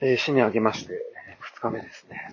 [0.00, 1.00] えー、死にあげまして、
[1.40, 2.30] 二日目ですね。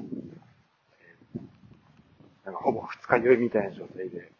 [2.46, 4.32] なんかほぼ二日酔いみたいな状態で、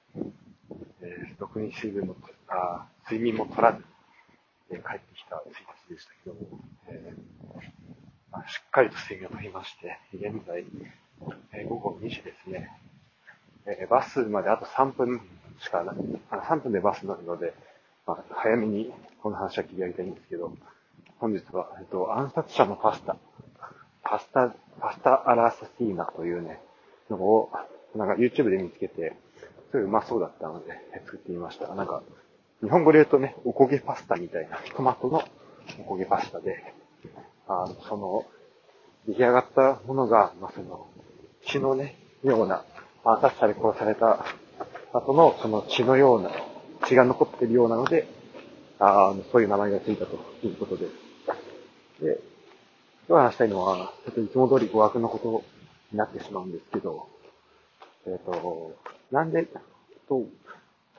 [1.02, 2.16] えー、毒に水分も、
[2.48, 3.84] あ睡眠も取らず、
[4.70, 5.40] えー、帰ってきた1
[5.90, 7.56] 日でしたけども、えー
[8.32, 10.64] まあ、しっかりと睡眠をとりまして、現在、
[11.54, 12.70] えー、午後2時ですね。
[13.66, 15.20] え、バスまであと3分
[15.60, 15.96] しかない、
[16.30, 17.56] あの3分でバス乗るので、
[18.06, 20.54] まあ、早めにこの話は切り上げたいんですけど、
[21.20, 23.16] 本日は、えっと、暗殺者のパスタ、
[24.04, 26.60] パスタ、パスタアラサティーナというね、
[27.10, 27.50] のを、
[27.96, 29.16] なんか YouTube で見つけて、
[29.72, 30.74] すごいうまそうだったので、
[31.06, 31.74] 作ってみました。
[31.74, 32.04] なんか、
[32.62, 35.24] 日本語で言うとね、おこげパスタみたいな、トマトの
[35.80, 36.74] おこげパスタで、
[37.48, 38.26] あの、その、
[39.08, 40.88] 出来上がったものが、まあ、その、
[41.46, 42.66] 血のね、ような、
[43.06, 44.26] 暗殺者で殺された
[44.92, 46.32] 後の、その血のような、
[46.88, 48.08] 血が残ってるようなので、
[48.80, 51.05] あの、そういう名前がついたということです。
[52.00, 52.20] で、
[53.08, 55.44] 今日話したいのは、ちょっといつも通り語学のこと
[55.92, 57.08] になってしまうんですけど、
[58.06, 58.76] えっ、ー、と、
[59.12, 59.48] なんで、
[60.08, 60.24] と、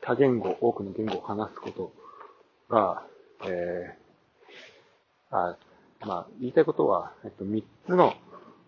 [0.00, 1.92] 多言語、多くの言語を話すこと
[2.68, 3.02] が、
[3.44, 5.56] えー、あ
[6.00, 8.14] まあ、言いたいことは、えっと、3つの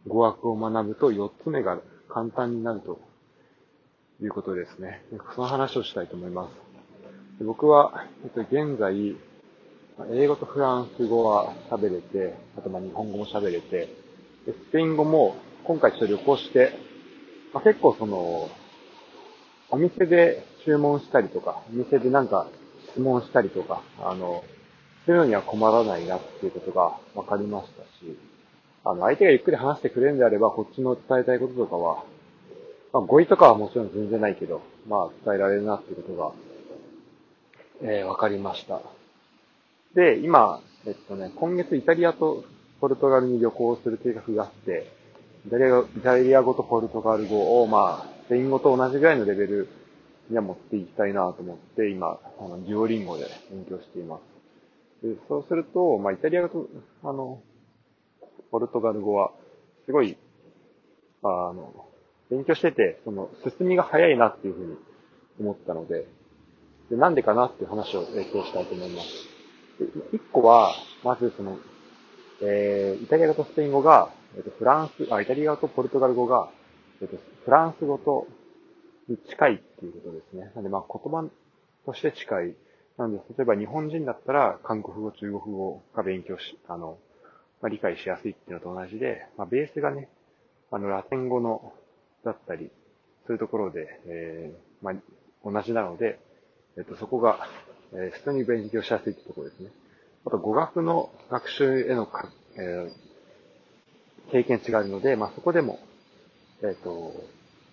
[0.06, 3.01] 語学を学ぶと4つ目が簡単になると
[4.21, 5.03] いうことですね。
[5.34, 6.49] その話をしたいと思いま
[7.39, 7.45] す。
[7.45, 9.17] 僕は、えっと、現在、
[10.07, 13.89] 英語とフランス語は喋れて、あとまあ日本語も喋れて、
[14.47, 16.73] スペイン語も今回ちょっと旅行して、
[17.53, 18.49] まあ、結構その、
[19.71, 22.47] お店で注文したりとか、お店でなんか
[22.93, 24.45] 質問したりとか、あの、
[25.05, 28.17] そういうのには困らないなっていうことが分かりましたし、
[28.85, 32.05] あの、相手がゆっくり話してくれるんであれば、こっちの伝えたいこととかは、
[32.93, 38.81] まあ、語彙とかはもちろん全然ないけど、まあ、伝えられるなっていうことが、えー、分かりました。
[39.94, 42.44] で、今、えっとね、今月イタリアと
[42.81, 44.91] ポルトガルに旅行する計画があって、
[45.47, 49.69] イタリアタリア語とポルトガル語を、まあ、スペイン語と同じぐらいのレベル
[50.28, 55.06] には持っていきたいなと思って、今、あの、デュオリンゴで勉強しています。
[55.06, 56.69] でそうすると、まあ、イタリア語と、
[57.04, 57.41] あの、
[58.50, 59.32] ポルトガル語は、
[59.87, 60.16] すごい、
[61.22, 61.87] あの、
[62.31, 64.77] 勉強してて、その、進みが早いなっていうふうに
[65.41, 66.06] 思ったので、
[66.91, 69.38] でなんでかなっていう話を提供したいと思います。
[70.12, 70.72] 一個は、
[71.05, 71.59] まずその、
[72.41, 76.50] えー、イタリア語とスペイン語が、えっ、と、フランス、あ、イタリア語とポルトガル語が、
[77.00, 78.27] えっ、と、フランス語と
[79.09, 80.53] に近いっていうことですね。
[80.55, 81.28] なんで、まあ、言葉
[81.87, 82.55] として近い。
[82.99, 86.99] なんで、例えば日本人だったら、韓国語、中国語が勉強し、あの、
[87.60, 90.09] まあ、理解しやすいっていうのと同じで、まあ、ベースがね、
[90.71, 91.72] あの、ラテン語の、
[92.25, 92.71] だったり、
[93.27, 94.95] そういうところで、えー、まあ、
[95.50, 96.19] 同じなので、
[96.77, 97.49] えっと、そこが、
[97.93, 99.71] えー、普通に勉強しやすいってところですね。
[100.26, 105.78] あと、語学の学習へのか、えー、経験値があるので、まあ、そこでも、
[106.62, 107.15] えっ、ー、と、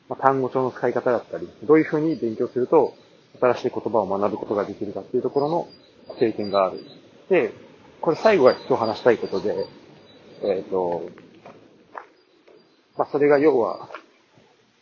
[0.08, 2.94] まあ、単語帳の使い方だったり、どういうふうに勉強すると、
[3.42, 5.68] 新しい言葉を学ぶことができるかっていうところの
[6.18, 6.80] 経験がある。
[7.30, 7.52] で、
[8.02, 9.68] これ最後は今日話したいことで、
[10.44, 11.10] えっ、ー、と、
[12.98, 13.90] まあ、それが要は、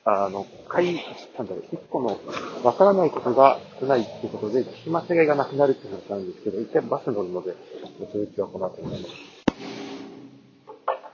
[0.06, 0.46] あの、
[0.82, 0.96] い、
[1.38, 2.20] なんだろう、一個の
[2.64, 7.56] わからないことが少ないっていうことで、聞き間違いがなくなるって話なんですけど、一回バス乗るので、
[8.12, 9.16] 続きはこの後になります。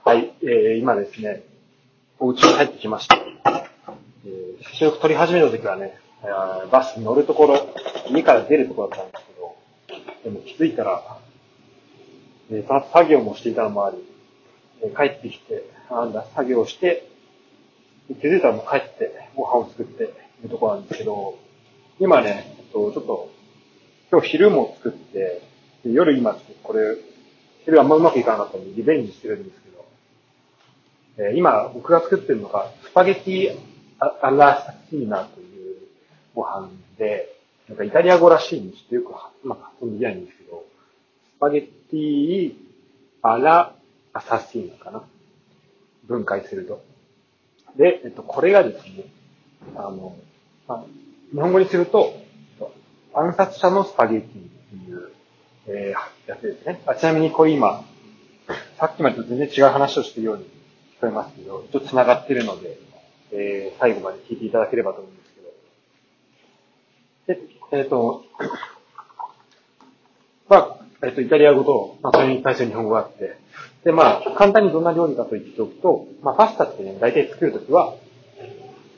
[0.04, 1.44] はい、えー、今ですね、
[2.18, 3.16] お家に帰ってきました。
[3.16, 5.96] えー、収録撮り始めた時はね、
[6.72, 7.60] バスに乗るところ、
[8.10, 9.56] 家から出るところだったんですけど、
[10.24, 11.18] でも気づいたら、
[12.50, 13.98] えー、その作業もしていたのもあり、
[14.82, 17.08] えー、帰ってきて、なんだ、作業して、
[18.14, 20.06] 気づいたらもう帰ってご飯を作ってい
[20.42, 21.38] るとこなんですけど、
[21.98, 23.30] 今ね、えっと、ちょっと、
[24.10, 25.42] 今日昼も作って、
[25.84, 26.96] 夜今、これ、
[27.64, 29.86] 昼あんまうまくいかなかったのでリベンジしてるんですけど、
[31.18, 33.58] えー、今僕が作ってるのが、スパゲティ
[33.98, 35.76] アラサキーナという
[36.34, 37.36] ご飯で、
[37.68, 39.12] なんかイタリア語らしいんですよく、
[39.44, 40.64] まあ、発音できないんですけど、
[41.36, 42.54] スパゲティ
[43.22, 43.74] アラ
[44.12, 45.04] アサシーナかな？
[46.08, 46.82] 分解すると。
[47.76, 49.04] で、えっと、これがですね、
[49.76, 50.16] あの、
[50.66, 50.84] まあ、
[51.32, 52.14] 日本語にすると、
[53.14, 55.10] 暗殺者のスパゲティっていう、
[55.66, 56.82] えー、やつですね。
[56.86, 57.84] あちなみにこれ今、
[58.78, 60.46] さっきまでと全然違う話をしてるように聞
[61.00, 62.78] こえますけど、ちょっと繋がってるので、
[63.32, 65.40] えー、最後まで聞いていただければと思うんですけ
[67.34, 67.40] ど。
[67.72, 68.24] で、えっ、ー、と、
[70.48, 73.36] まあ、えっ、ー、と、イタリア語と、まあ、それに対する日本語があって、
[73.84, 77.94] で、まあ、簡単にどんな料理かと言っておくと、まあ、パスタってね、大体作るときは、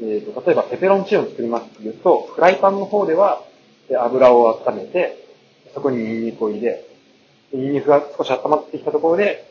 [0.01, 3.43] えっ、ー、と、例えばペペロンチーノを作りますというと、フライパンの方では、
[3.91, 5.23] 油を温めて、
[5.75, 6.85] そこにニンニクを入れ、
[7.53, 9.49] ニンニクが少し温まってきたところで、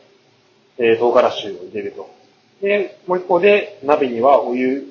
[0.78, 2.10] えー、唐辛子を入れると。
[2.60, 4.86] で、もう一方で、鍋にはお湯、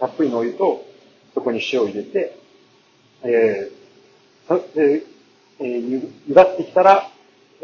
[0.00, 0.84] たっぷりのお湯と、
[1.34, 2.36] そこに塩を入れて、
[3.22, 5.02] えー、で、
[5.60, 7.10] えー、ゆ、ゆだってきたら、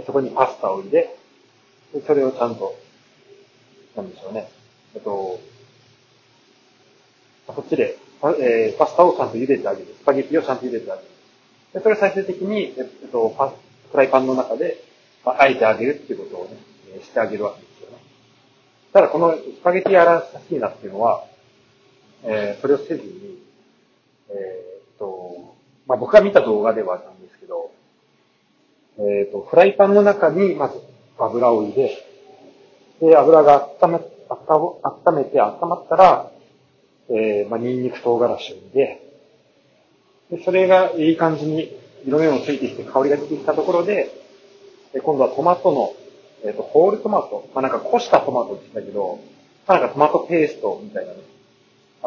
[0.06, 1.16] そこにパスタを入れ、
[1.92, 2.74] でそれをちゃんと、
[3.96, 4.48] なんでしょうね。
[4.94, 5.40] えっと、
[7.46, 7.98] そっちで、
[8.40, 9.94] えー、パスタをちゃんと茹でてあげる。
[10.00, 11.08] スパゲティをちゃんと茹でてあげる。
[11.74, 13.54] で、それを最終的に、えっと、パ
[13.90, 14.84] フライパンの中で、
[15.24, 16.56] まあ、あえてあげるっていうことをね、
[17.02, 17.98] してあげるわけですよね。
[18.92, 21.24] ただこのスパゲティアラサシーナっていうのは、
[22.22, 23.38] えー、それをせずに、
[24.28, 27.72] えー、っと、まあ、僕が見た動画ではなんですけど、
[28.98, 30.80] えー、っと、フライパンの中にまず
[31.26, 31.90] 油を入れ、
[33.00, 36.30] で、油が温め、温めて温まったら、
[37.08, 39.02] えー、まあ、ニンニク唐辛子を入れ、
[40.30, 41.76] で、それがいい感じに
[42.06, 44.10] 色目もついてきて香りが出てきたところで、
[44.92, 45.92] で今度はトマトの、
[46.44, 47.48] えっ、ー、と、ホールトマト。
[47.54, 49.20] まあ、なんか、こしたトマトって言ったけど、
[49.66, 51.18] なんかトマトペーストみたいなね。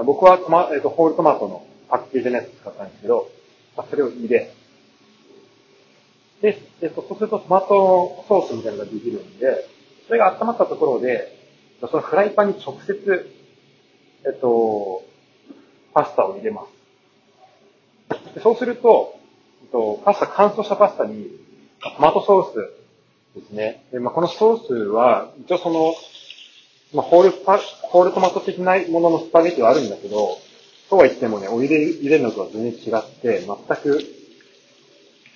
[0.06, 3.30] 僕はトマ、えっ、ー、と、ホールトマトのパッケージのやつ使ったんですけど、
[3.78, 4.52] まあ、それを入れ、
[6.44, 9.66] で、えっ、と、そうするとトマトソースみたいなのができるんで、
[10.08, 11.40] それが温まったところで、
[11.80, 13.32] そのフライパンに直接、
[14.26, 15.04] えっと、
[15.94, 16.66] パスタを入れま
[18.10, 18.36] す。
[18.36, 19.16] でそうすると、
[19.64, 21.30] えっと、パスタ、乾燥したパスタに、
[21.82, 23.86] トマトソースですね。
[23.94, 25.94] でまあ、このソースは、一応その、
[26.94, 30.38] まあ、ホールパ、ホールトマト的なもののスパゲッティはあるんだけど、
[30.90, 34.23] そうは言ってもね、お湯で入れるのとは全然違って、全く、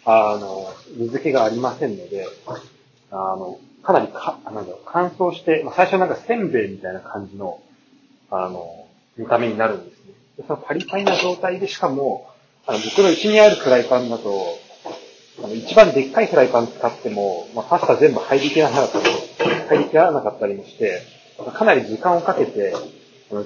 [0.10, 2.26] あの、水気がありませんので、
[3.12, 7.60] あの、かなりか、なんだろう、乾燥して、まあ、最初なんかせんべいみたいな感じの、
[8.32, 8.88] あの、
[9.18, 10.14] 見た目になるんですね。
[10.38, 12.30] でそのパリパリな状態で、しかも、
[12.66, 14.32] あの僕の家にあるフライパンだと、
[15.44, 19.06] あの一番でっかいフライパン使っても、まあ、パスタ全部入りきらなかったり、
[19.68, 21.02] 入りきらなかったりもして、
[21.54, 22.74] かなり時間をかけて、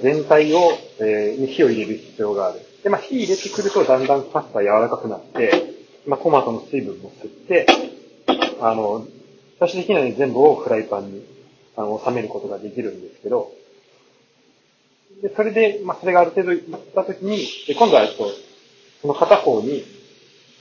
[0.03, 0.59] 全体を、
[0.99, 2.59] えー、火を入れる必要がある。
[2.83, 7.67] で、まあ、火入れてくるとだんだんパスタ柔らかくなって、まあ、トマトの水分も吸って、
[8.59, 9.05] あの、
[9.59, 11.25] 最終的には、ね、全部をフライパンに、
[11.75, 13.51] あの、収めることができるんですけど、
[15.21, 16.63] で、それで、まあ、それがある程度いっ
[16.95, 17.37] たときに、
[17.67, 18.27] で今度は、えっと、
[19.01, 19.83] その片方に、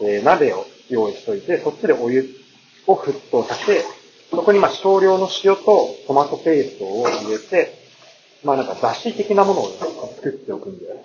[0.01, 2.29] えー、鍋を用意しといて、そっちでお湯
[2.87, 3.83] を沸騰させ、
[4.31, 7.75] そこにま少量の塩とトマトペーストを入れて、
[8.45, 9.77] まあなんか出汁的なものを、ね、
[10.17, 11.05] 作っておくんだよね。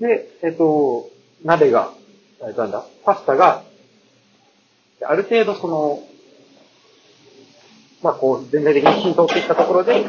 [0.00, 1.10] で、えっ、と、
[1.44, 1.92] 鍋が、
[2.40, 3.62] えー、なんだ、パスタが、
[5.02, 6.02] ある程度その、
[8.02, 10.04] まあこう全体的に浸透してきたところで、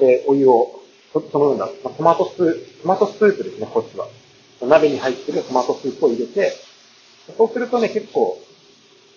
[0.00, 0.80] えー、お湯を、
[1.12, 4.06] そそのような、まあ、トマトスープトマトスープですね、こっちは。
[4.62, 6.52] 鍋に入ってるトマトスープを入れて、
[7.36, 8.38] そうするとね、結構、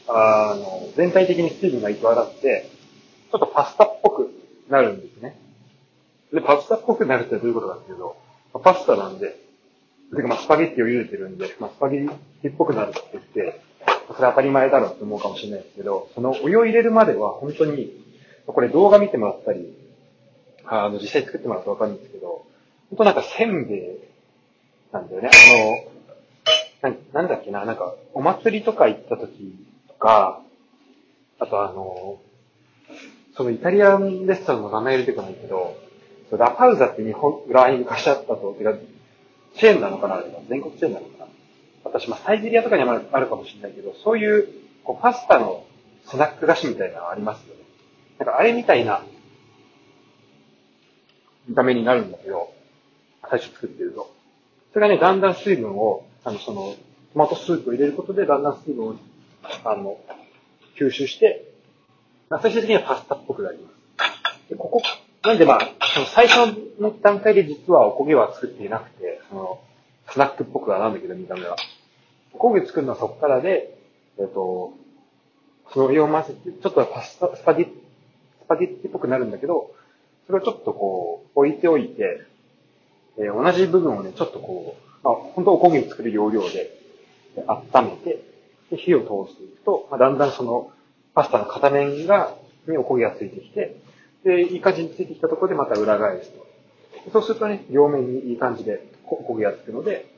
[0.08, 2.70] あの、全体的に水分が行き渡って、
[3.32, 4.32] ちょっとパスタっぽく
[4.70, 5.40] なるんですね。
[6.34, 8.18] で、パスタっぽくなるってどういうことかっていうと、
[8.60, 9.45] パスタなんで、
[10.16, 12.10] てかまあスパゲッティを茹でてるんで、まあ、スパゲッ
[12.42, 13.62] ティっぽくなるって言って、
[14.08, 17.92] それ当たり前だろうって思うかもしれないですけど、そのお湯を入れるまでは本当に、
[18.48, 19.74] これ動画見てもらったり、
[20.66, 22.46] あの、実際作ってもらうとわかるんですけど、
[22.90, 23.82] 本当なんかせんべい
[24.92, 25.30] なんだよね。
[26.84, 29.56] あの、ななんだっけな、なんか、お祭りとか行った時
[29.88, 30.42] とか、
[31.40, 32.20] あとあの、
[33.36, 35.76] そのイタリアンレストランの名前出てこないけど、
[36.32, 38.74] ラパウザって日本、裏に昔あったと、てか、
[39.58, 41.26] チェーンなのかな全国チェーンなのかな
[41.84, 44.48] 私、まあ、サイゼリアとかにもあるかもしれないけど、そういう、
[44.84, 45.66] こう、パスタの
[46.08, 47.62] スナック菓子みたいなのありますよね。
[48.20, 49.04] なんか、あれみたいな、
[51.48, 52.52] 見た目になるんだけど、
[53.30, 54.12] 最初作ってると。
[54.74, 56.76] それがね、だんだん水分を、あの、その、
[57.14, 58.96] トマトスープを入れることで、だんだん水分を、
[59.64, 59.98] あの、
[60.78, 61.52] 吸収して、
[62.42, 64.50] 最終的にはパスタっぽくなります。
[64.50, 64.82] で、ここ、
[65.26, 69.60] なんでまあ、その最初の段階で実はおこげは作っていなくて、その、
[70.12, 71.56] スナックっぽくはなんだけど、見た目は。
[72.34, 73.76] おこげ作るのはそこからで、
[74.20, 74.74] えっ、と、
[75.74, 77.76] それを混ぜて、ちょっとパスタ、スパゲッティ、
[78.44, 79.72] スパゲッティっぽくなるんだけど、
[80.28, 82.22] それをちょっとこう、置いておいて、
[83.18, 86.70] えー、同じ部分をね、ちょっとこう、まあ、本当おこげ作る要領で、
[87.48, 88.20] 温めて、
[88.70, 90.72] で火を通していくと、まあ、だんだんその、
[91.16, 92.36] パスタの片面が、
[92.68, 93.76] におこげがついてきて、
[94.26, 96.46] で、いい感じについてきたところでまた裏返すと。
[97.14, 100.12] そうするとね、両面にいい感じでおこげがつくので、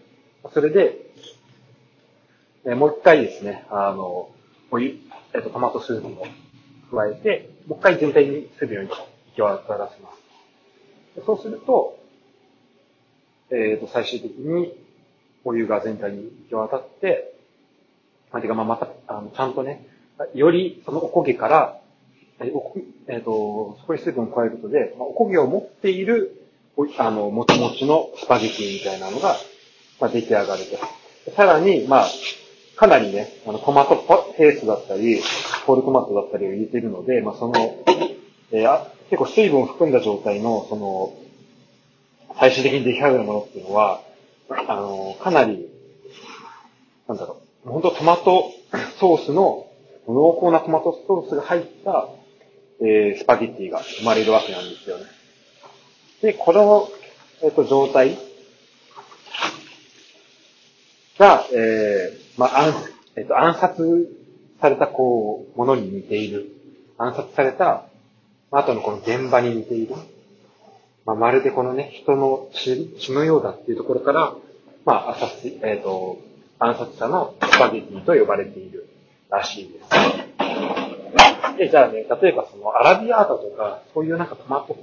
[0.54, 0.98] それで、
[2.66, 4.30] えもう一回ですね、あの、
[4.72, 4.98] お湯、
[5.34, 6.26] えっと、トマトスープを
[6.98, 8.98] 加えて、もう一回全体にするように行
[9.36, 11.26] き渡らせます。
[11.26, 12.00] そうすると、
[13.50, 14.74] えっ、ー、と、最終的に
[15.44, 17.34] お湯が全体に行き渡って、
[18.32, 19.86] まあ、てかままた、あの、ちゃんとね、
[20.34, 21.82] よりそのおこげから、
[22.40, 22.74] えお
[23.08, 26.40] えっ、と、そこに水分を加えることで、まあ、おこげを持っている、
[27.00, 29.36] あの、もちもちのスパゲティみたいなのが、
[30.00, 30.64] まあ、出来上がる
[31.26, 31.32] と。
[31.32, 32.08] さらに、まあ、
[32.76, 33.96] かなりね、あの、トマト
[34.38, 35.20] ペースだったり、
[35.66, 37.54] ホールトマトだったりを入れているので、まあ、その、
[38.52, 41.14] えー、あ結構水分を含んだ状態の、その、
[42.40, 44.02] 最終的に出来上がるものっていうのは、
[44.50, 45.68] あの、かなり、
[47.08, 48.52] なんだろう、本当トマト
[49.00, 49.66] ソースの、
[50.08, 52.08] 濃厚なトマトソースが入った、
[52.80, 55.06] えー、スパゲッティが生まれるわけなんですよね。
[56.22, 56.90] で、この、
[57.44, 58.18] えっ、ー、と、状態
[61.18, 62.74] が、えー、まあ、暗、
[63.16, 64.10] えっ、ー、と、暗殺
[64.62, 66.52] された、こう、ものに似ている。
[66.98, 67.86] 暗殺された、
[68.52, 69.96] まあ、後のこの現場に似ている。
[71.06, 74.34] まあ、まるでこのね、人の血血のようだっていうところから、
[74.86, 76.20] まあ、暗殺、えっ、ー、と、
[76.60, 78.88] 暗殺者のスパゲッティと呼ばれている
[79.30, 80.97] らしいです。
[81.58, 84.78] で、じゃあね、例えばそのアラビアータとか、そういうなんかトマト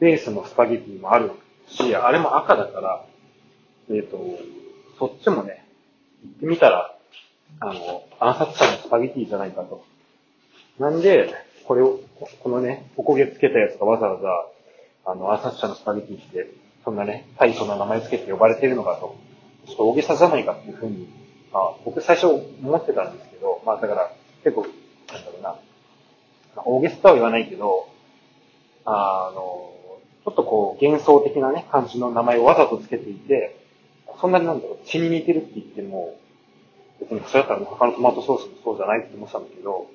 [0.00, 1.30] ベースのスパゲティもある
[1.66, 3.04] し、あれも赤だから、
[3.90, 4.18] えっ、ー、と、
[4.98, 5.64] そっちもね、
[6.24, 6.94] 行ってみたら、
[7.60, 9.84] あの、暗殺者のスパゲティじゃないかと。
[10.78, 11.32] なんで、
[11.64, 12.00] これを、
[12.42, 16.50] このね、おこげつけたやつがわざわざ、あの、暗殺者のスパゲティって、
[16.84, 19.16] そんなね、大層な名前つけて呼ばれてるのかと。
[19.66, 21.08] ちょっと大げさじゃないかっていうふうに、
[21.52, 24.12] まあ、僕最初思ってたんですけど、まあだから
[24.44, 25.56] 結構、なんだろうな、
[26.66, 27.88] 大げさとは言わないけど、
[28.84, 29.74] あの、
[30.24, 33.58] ちょっとこう幻想的なね、感じの名前をわざとつけていて、
[34.20, 36.18] そんなになんだろう、血に似てるって言っても、
[37.00, 39.86] 別にそれだったら他のトマトソースもそうじゃないって思ってたんだけど、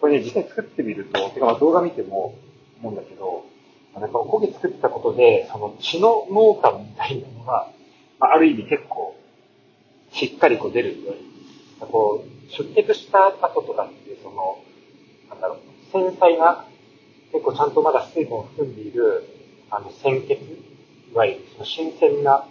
[0.00, 2.34] これね、実際作ってみると、てかまあ動画見ても
[2.80, 3.44] 思うんだけど、
[3.98, 7.70] なんかおこげ作ったことで、その血の農家みたいなのが、
[8.20, 9.16] あ、る意味結構、
[10.12, 14.49] しっかりこう出るように、こう、出血した後とかって、その、
[15.92, 16.64] 繊細な、
[17.32, 19.24] 結構ちゃんとまだ水分を含んでいる、
[19.70, 22.46] あの、鮮血、いわゆるその新鮮な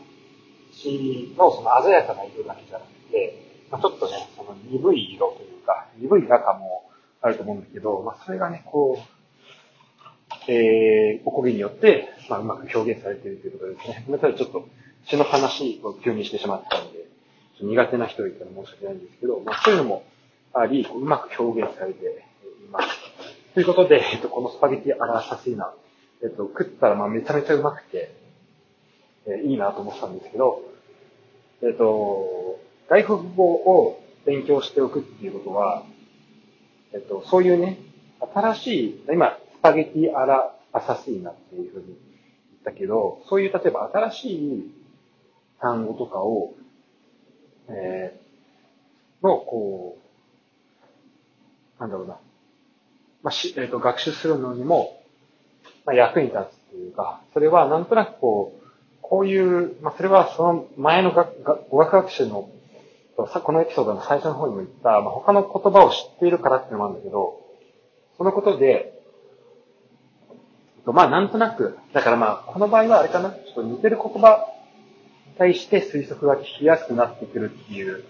[0.72, 6.90] 血のその鮮やかな色だけじゃなくて、まあ、ちょっとね、その鈍い色というか、鈍い赤も
[7.22, 14.04] あると思うんだけど、まあ、それがね、こう、えー、おこげによって、まあ、うまく表現されているということですね。
[14.08, 14.68] ごめんなさい、ちょっと、
[15.08, 20.04] 血の話を急にしてしまったので、ちょっと苦手な人がいたら申し訳ないんですけど、まあ、そういうのも
[20.54, 23.09] あり、うまく表現されています。
[23.60, 25.74] ということで、えっと、このスパゲティアラサシーナ、
[26.24, 28.16] えっと、食ったらまあめちゃめちゃうまくて、
[29.28, 30.62] えいいなと思ってたんですけど、
[31.62, 35.84] えっと、外国語を勉強しておくっていうことは、
[36.94, 37.80] えっと、そういうね、
[38.34, 41.98] 新しい、今、スパゲティアラアサシーナっていうふうに言っ
[42.64, 44.72] たけど、そういう例えば新しい
[45.60, 46.54] 単語とかを、
[47.68, 49.98] えー、の、こ
[51.78, 52.20] う、なんだろうな、
[53.24, 55.02] まあ、し、え、ー、と、学習するのにも、
[55.86, 58.60] まあ、役に立つっていうか、それはなんとなくこう、
[59.02, 62.50] こういう、まあ、それはその前の語学学習の、
[63.16, 67.42] このエピソードの最初の方にも言った、まあ、他の言葉を知っているからっていうのもあるんだけど、
[68.18, 69.00] そのことで、
[70.86, 74.48] まあなんとなく、だからまあこの場合はあれかな、ちょっと似てる言葉
[75.28, 78.04] に対して推測が聞きやすくなってくるっていう、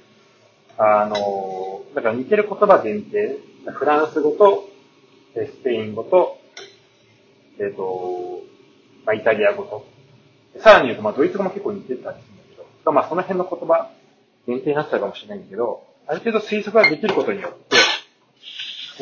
[0.78, 3.38] あの、だから似てる言葉限定、
[3.72, 4.69] フランス語と、
[5.34, 6.40] スペイン語と、
[7.60, 8.42] えっ、ー、と、
[9.06, 9.86] まあ、イタリア語と、
[10.60, 13.92] さらに言うと、まあ、ドイツ語も結構似てたりすけど、まあ、その辺の言葉
[14.48, 17.78] 限定になっちゃうかもしれないんだけど、ある程度推測ができることによって、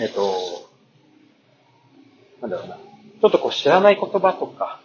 [0.02, 0.70] えっ、ー、と、
[2.42, 4.82] なんだろうな、ちょっとこう知らない言葉とか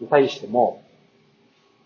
[0.00, 0.82] に対しても、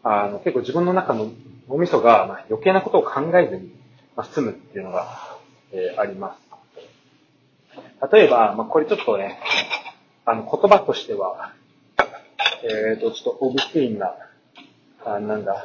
[0.02, 1.30] あの、結構自分の中の
[1.68, 3.74] 脳みそが、まあ、余計なことを考えずに、
[4.16, 5.38] まあ、済むっていうのが、
[5.72, 6.43] えー、あります。
[8.12, 9.38] 例えば、まあ、これちょっとね、
[10.24, 11.52] あの、言葉としては、
[12.62, 14.14] えっ、ー、と、ちょっとオブスインな、
[15.04, 15.64] あなんだ、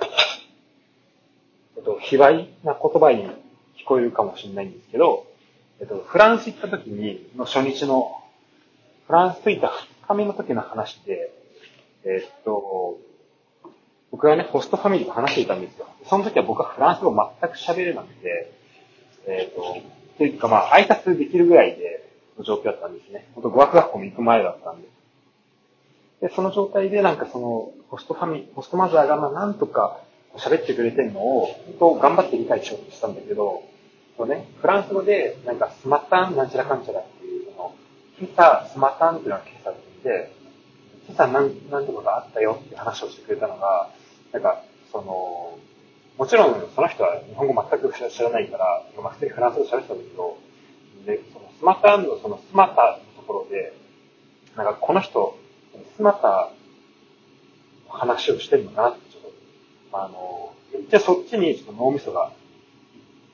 [1.77, 3.25] えっと、卑猥な言葉に
[3.77, 5.25] 聞こえるかもしれないんですけど、
[5.79, 8.21] えっと、フランス行った時に、の初日の、
[9.07, 9.71] フランス着いた2
[10.07, 11.31] 日目の時の話で、
[12.03, 12.99] えっと、
[14.11, 15.87] 僕がね、ホストファミリーと話していたんですよ。
[16.05, 18.51] その時は僕はフランス語全く喋れなくて、
[19.27, 19.77] えっ、と、
[20.17, 22.08] というかまあ、挨拶できるぐらいで、
[22.39, 23.27] の状況だったんですね。
[23.35, 24.87] 本当語学学校も行く前だったんで。
[26.21, 29.99] で、その状態でなんかその、ホストファミ、ホストマザーがまあなんとか
[30.37, 33.63] 喋ってくれてるのを、本当頑張って理解しようとしたんだけど、
[34.17, 37.75] こうね、フランス語でなんかスマタンなんちゃらかんちゃらっていう、その、
[38.19, 39.71] 今朝スマタンっていうのが今朝
[40.03, 40.33] で、
[41.07, 43.89] 今朝なん、なんとかがあったよって話をしてくれたのが、
[44.31, 45.57] なんか、その、
[46.17, 50.37] もちろんその人は日本語全く知らないから、まあ、普通にフランス語喋ってたんだけど、
[51.05, 53.73] で、そのスマタンのそのスマタのところで、
[54.55, 55.37] なんかこの人、
[55.97, 56.51] スマタ
[57.87, 59.21] の話をしてるのかなって、ちょっ
[59.91, 62.31] と、あの、めっちゃそっちにちょっと脳みそが行っ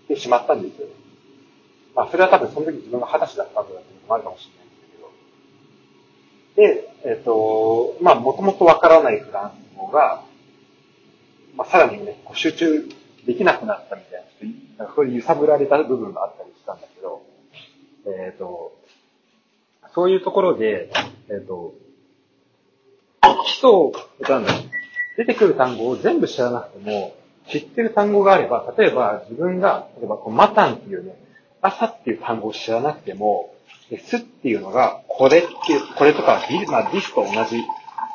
[0.08, 0.88] てしまったんですよ。
[1.96, 4.76] まあ、それは多分その時自分が二十歳だった後だっていうのもあるかもしれないんで
[6.56, 7.10] すけど。
[7.10, 10.24] で、えっ、ー、と、まあ、もともとわからないフランス語が、
[11.56, 12.90] まあ、さらにね、集中
[13.26, 14.26] できなくなったみたい
[14.78, 17.25] な、なんかそういう揺さぶられた部分があったりしたんだけど、
[18.06, 18.78] えっ、ー、と、
[19.94, 20.92] そういうところで、
[21.30, 21.74] えっ、ー、と、
[23.46, 23.92] 基礎、
[24.30, 24.54] なんだ
[25.18, 27.16] 出てくる単語を全部知らなくても、
[27.50, 31.16] 知ってる単語があれば、例えば自分が、例えばこうマタンっていうね、
[31.62, 33.54] 朝っていう単語を知らなくても、
[34.08, 37.64] すっていうのが、これっていう、これとか、まあ、ディスと同じ、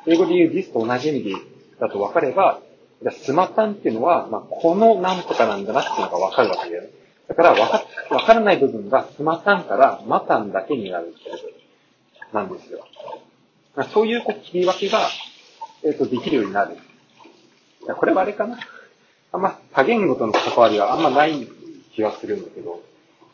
[0.07, 1.37] 英語で言うディスと同じ意味
[1.79, 2.61] だと分かれば、
[3.11, 6.91] スマタンっていうのは、まあ、このなんとかなんだなっていうのが分かるわけだよね。
[7.31, 11.39] だから分か、分からない部分がスマタンからマタンだけになるってこ
[12.33, 12.85] となんですよ。
[13.95, 14.99] そういうこう切り分けが、
[15.85, 16.77] えっ、ー、と、できるようになる。
[17.97, 18.59] これはあれかな。
[19.31, 21.47] あんま多言語との関わりはあんまない
[21.95, 22.83] 気がするんだけど、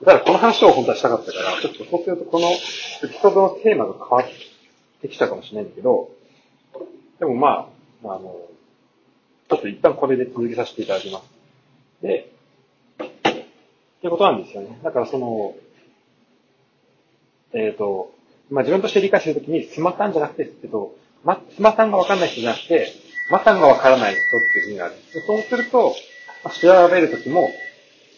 [0.05, 2.59] ただこの話を本当はしたかったから、ちょっとそうするとこのエ
[3.09, 4.27] ピソードのテーマが変わっ
[5.01, 6.11] てきたかもしれないんだけど、
[7.19, 7.71] でもま
[8.05, 8.43] あ、あの、
[9.49, 11.25] ちょっと一旦これで続けさせていただきます。
[12.03, 12.36] で、
[14.07, 14.79] ってことなんですよね。
[14.85, 15.55] だからその、
[17.53, 18.13] えっ、ー、と、
[18.51, 20.95] まあ自分として理解するときに、スマタンじゃなくて、えっと、
[21.25, 22.93] ま、スマタンがわかんない人じゃなくて、
[23.31, 24.95] マタンがわからない人っていうふうになる。
[25.13, 25.95] でそうすると、
[26.61, 27.51] 調べるときも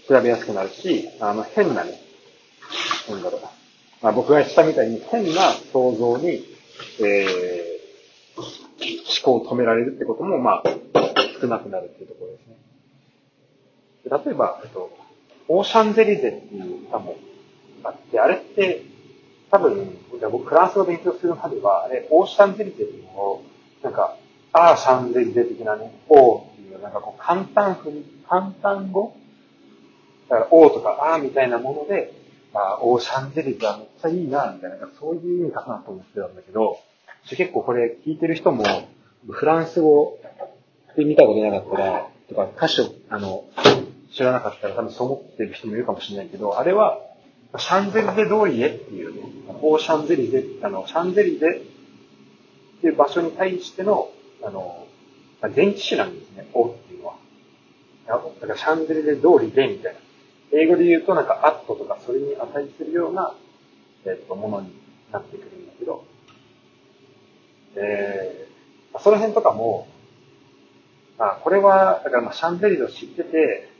[0.06, 1.98] 調べやすくなるし、あの、変なね、
[3.08, 3.48] なんだろうな。
[4.02, 6.44] まあ僕がしたみたいに変な想像に、
[7.00, 10.62] えー、思考を止められるってことも、まあ、
[11.40, 12.56] 少なくなるっていうところですね。
[14.24, 15.07] 例えば、えっと、
[15.48, 17.16] オーシャンゼリゼっていう歌も
[17.84, 18.82] あって、あれって、
[19.50, 19.98] 多分、
[20.30, 23.42] 僕フランス語勉強するまでは、あれ、オーシャンゼリゼっていうのを、
[23.82, 24.16] なんか、
[24.52, 29.14] アーシャンゼリゼ的なね、オーっていう、なんかこう、簡単風に、簡単語？
[30.28, 32.12] だから、オーとかアーみたいなもので、
[32.52, 36.78] あ、オーシャンゼリゼはめっちゃいいな、みたいな、そういう意味かなと思ってたんだけど、
[37.30, 38.64] 結構これ聞いてる人も、
[39.30, 40.18] フランス語
[40.96, 43.44] で見たことなかったら、とか歌詞を、あの、
[44.18, 46.98] 知らなかったら多分そう思ってる人もいるかもしれないけど、あれは、
[47.56, 49.22] シャンゼリゼ通りへっていうね、
[49.62, 54.10] オーシャンゼリゼ、あの、シャンゼリゼっていう場所に対しての、
[54.42, 54.88] あの、
[55.54, 57.14] 前置詞なんですね、オっていうのは。
[58.08, 60.00] だからシャンゼリゼ通りでみたいな。
[60.50, 63.34] 英語で言うとなんかアットとかそれに値するような、
[64.04, 64.72] えっと、ものに
[65.12, 66.04] なってくるんだけど、
[67.76, 69.86] えー、その辺とかも、
[71.18, 73.77] まあ、これは、だからまあ、シャンゼリゼを知ってて、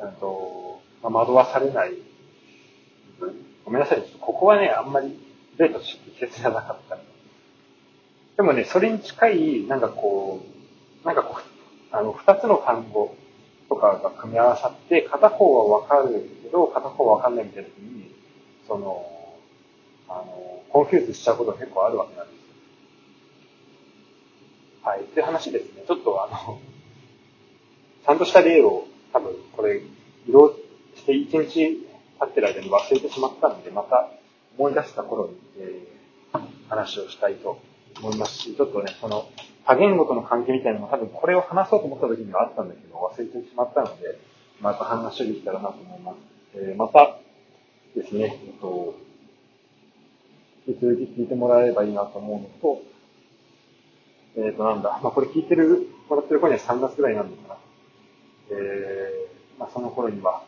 [0.00, 1.92] あと、まあ、惑わされない
[3.70, 4.04] ごめんなさい。
[4.20, 5.16] ここはね、あんまり
[5.56, 6.98] 例として適切じゃなかった。
[8.36, 10.44] でもね、それに近い、なんかこ
[11.04, 13.14] う、なんかこう、あの、二つの単語
[13.68, 18.10] とかが組み合わさって、片方はわかるけど、片方はわかんないみたいな時に、
[18.66, 19.06] その、
[20.08, 22.42] あの、 confuse しちゃうことが結構あるわけなんですよ。
[24.82, 25.02] はい。
[25.02, 25.84] っていう話ですね。
[25.86, 26.58] ちょっとあの、
[28.04, 29.82] ちゃんとした例を多分これ、
[30.26, 30.56] 移動
[30.94, 31.86] して一日
[32.18, 34.10] 経ってる間に忘れてしまったので、また
[34.58, 37.60] 思い出した頃に、えー、話をしたいと
[37.98, 39.28] 思いますし、ちょっとね、その
[39.66, 44.18] 多言語との関係みたいなのも多分これを話そうと思った時にはあったんだけど、忘れてしまったので、
[44.60, 46.16] また話をできたらなと思います。
[46.54, 47.18] えー、また
[47.94, 48.94] ですね、えっと、
[50.66, 52.82] 引き続き聞いてもらえればいいなと思うのと、
[54.36, 57.56] えっ、ー、と、なんだ、まあ、これ聞いてる、もらってる頃には3月ぐらいなるのかな。
[58.50, 60.44] えー、まあ、その頃には、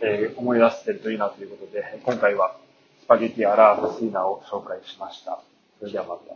[0.00, 2.56] えー、思い出してるといいなということで、今回は
[3.02, 5.42] スパゲティアラートシーナを紹介しました。
[5.78, 6.34] それではまた。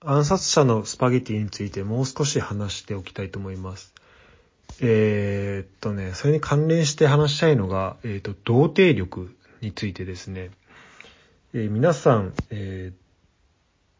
[0.00, 3.92] 暗殺者のスパゲティについてもう少し話しておきたいと思います。
[4.80, 10.50] えー、っとね、それに関連して話したいのが、えー、っと、童貞力についてですね。
[11.52, 13.08] えー、皆さん、えー、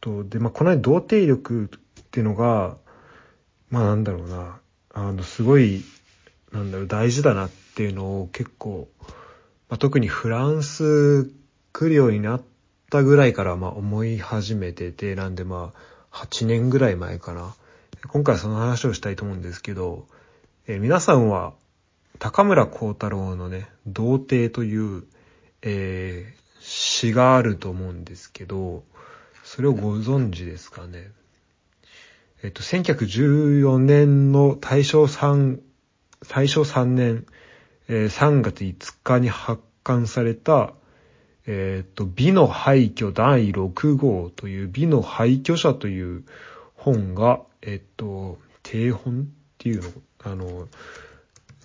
[0.00, 2.76] と、で、まあ、この童貞力っていうのが、
[3.70, 4.60] まあなんだろうな、
[4.94, 5.84] あの、すごい、
[6.52, 8.88] なんだろう、大事だなっていうのを結構、
[9.68, 11.30] まあ、特にフランス
[11.72, 12.42] 来るようになっ
[12.90, 15.72] たぐらいからまあ思い始めてて、なんでま
[16.10, 17.54] あ8年ぐらい前かな。
[18.08, 20.06] 今回その話をしたいと思うんですけど、
[20.66, 21.52] えー、皆さんは
[22.18, 25.04] 高村光太郎のね、童貞という、
[25.62, 28.84] えー、詩があると思うんですけど、
[29.44, 31.10] それをご存知ですかね？
[32.42, 35.58] えっと、1914年の大正3、
[36.28, 37.26] 大正3年、
[37.88, 40.72] えー、3月5日に発刊された、
[41.46, 46.24] えっ、と、美の廃墟第6号という美の廃墟者という
[46.76, 49.24] 本が、えっ、と、定本っ
[49.56, 49.90] ていうの、
[50.24, 50.68] あの、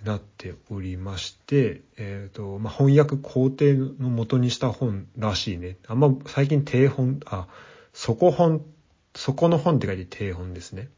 [0.06, 5.78] なっておりまして、えっ、と、まあ、翻訳工程の元にした本らしいね。
[5.88, 7.48] あんま最近定本、あ、
[7.94, 8.66] 底本、
[9.14, 10.90] 底の本って書いて定本ですね。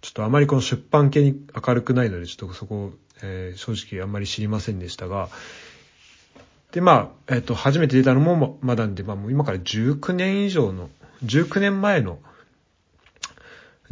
[0.00, 2.92] ちょっとあまりこの出版系に明るくないので、ちょっとそこ、
[3.22, 5.28] えー、正直あんまり知りませんでしたが、
[6.72, 10.90] で、まあ、えっ、と、初めて出たのもまだんで、まあもう今から19年以上の、
[11.24, 12.18] 19年前の、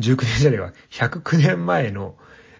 [0.00, 2.16] 19年じゃねえわ、109年前の、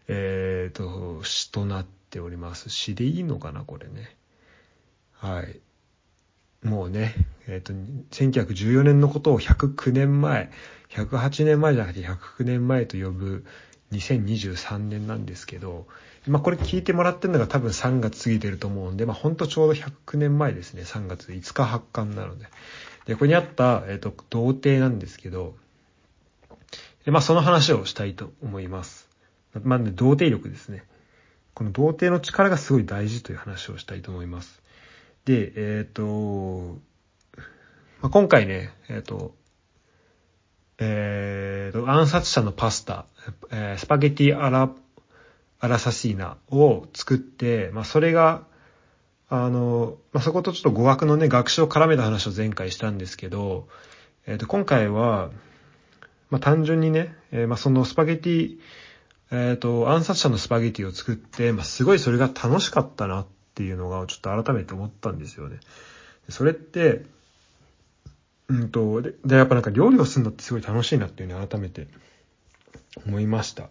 [0.09, 2.71] えっ、と、詩となっております。
[2.71, 4.17] 詩でいいのかな、これね。
[5.15, 5.61] はい。
[6.63, 7.15] もうね、
[7.49, 10.51] えっ、と、1914年のことを109年前、
[10.91, 13.45] 108年前じゃなくて109年前と呼ぶ
[13.93, 15.87] 2023年なんですけど、
[16.27, 22.47] まあこれ聞いてもらってるのが多分3月過ぎてると思うんで、まあほんとちょうど109年前ですね、3月5日発刊なので。
[23.07, 25.57] で、ここにあった、えっ、ー、と、童貞なんですけど、
[27.07, 29.09] まあその話をしたいと思います。
[29.65, 30.85] まあね、童貞力ですね。
[31.55, 34.62] この童貞の力がすごい大事という話をしたいと思います。
[35.25, 36.79] で、えっ、ー、と、
[38.01, 39.35] まあ、今回ね、えっ、ー、と、
[40.79, 43.07] えー、と、暗殺者のパスタ、
[43.53, 44.71] え、スパゲティアラ、
[45.61, 48.43] アラサシーナを作って、まあ、それが、
[49.29, 53.69] あの、まあ、そことちょっと語学のね、学習を絡めた話を前回したんですけど、
[54.27, 55.31] えっ、と、今回は、
[56.31, 58.59] まあ、単純にね、え、まあ、そのスパゲティ、
[59.31, 65.61] えっ、と、暗殺者のスパゲティを作って、まあ、すごいそれが楽しかったなっっていうのが、ちょっと改めて思ったんですよね。
[66.31, 67.05] それって、
[68.49, 71.87] うんと、で、でやっぱなんか料理をするのってすごい楽しいなっていうのを改めて
[73.07, 73.69] 思いました。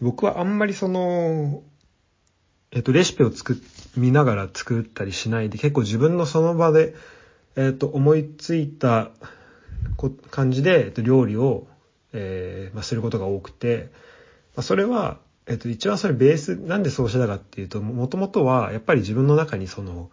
[0.00, 1.62] 僕はあんまりその、
[2.72, 3.60] えっと、レシピを作、
[3.96, 6.94] 見ながら作ったりしないで、結構自分のその場で、
[7.56, 9.10] えっと、思いついた
[10.30, 11.66] 感じで、えっと、料理を、
[12.12, 13.90] えー、まあ、することが多くて、
[14.56, 15.18] まあ、それは、
[15.50, 20.08] えっと、一番それベース、なんでそうしたかっていうと、もともとは、やっぱり自分の中にその、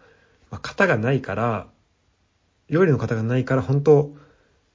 [0.50, 1.68] まあ、型がないから、
[2.68, 4.16] 料理の方がないから本当、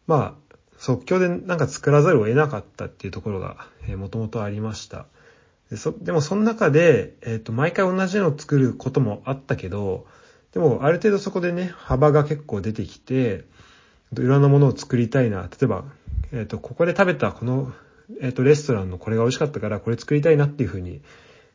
[0.08, 5.06] まあ、即興でなんか作らざるを得なかったっていうところが、えー、もともとありました。
[5.69, 10.08] でそでもその中で、えっ、と、毎回同じのを作ることもあったけど、
[10.54, 13.43] でもある程度そこでね、幅が結構出てきて、
[14.13, 15.41] いろんなものを作りたいな。
[15.41, 15.84] 例えば、
[16.32, 17.73] えっ、ー、と、ここで食べたこの、
[18.21, 21.01] えっ、ー、と、レストランのこれが美味しかったからこれ作りたいなっていうふうに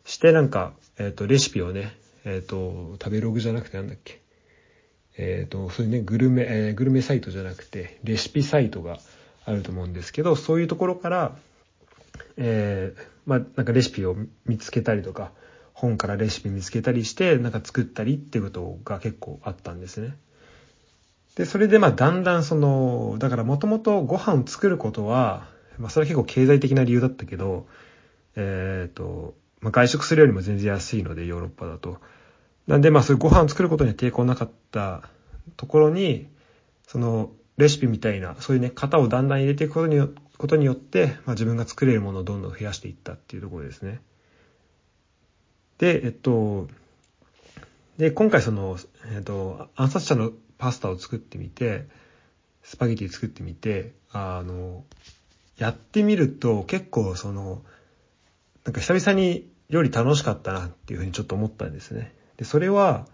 [0.05, 4.21] してなんか、えっ、と、レシピをね、えっ、と、食べログじゃなくてなんだっけ？
[5.17, 8.99] えっ、と、そういうね、グルメ、えー、グルメサイトじゃなくて、レシピサイトが
[9.45, 11.37] あると思うんですけど、そういうところから、
[12.37, 15.33] えー、まあ、なんかレシピを見つけたりとか、
[15.73, 20.17] 本からレシピ見つけたりして、なんか作ったりっていうことが結構あったんですね。
[21.37, 27.67] で、それでまあだんだんその、だからもともとご飯を作ることは、まあそれは結構経済的な理由だったけど、
[28.37, 31.99] えっ、ー、と、まあ外食するよりも全然安いのでヨーロッパだと。
[32.67, 35.09] なんでまあそういうご飯を作ることには抵抗なかった
[35.57, 36.29] ところに、
[36.87, 44.01] そのレシピみたいな、そういうね、型をだんだん入れていくことによことによって、まあ、自分が作れるものをどんどん増やしていったっていうところですね。
[45.79, 46.69] で、えっと、
[47.99, 48.79] で、今回その、
[49.13, 51.89] えっと、暗殺者のパスタを作ってみて、
[52.63, 54.85] スパゲティ作ってみて、あの、
[55.59, 57.63] やってみると結構その、
[58.65, 62.15] なんか久々に料理楽しかったなっていうふうにちょっと思ったんですね。
[62.37, 63.07] で、それは、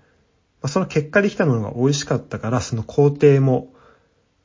[0.62, 3.72] ま、その結果できたものが美味しかったから、その工程も、